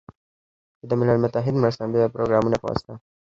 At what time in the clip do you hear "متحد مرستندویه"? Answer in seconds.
1.23-2.13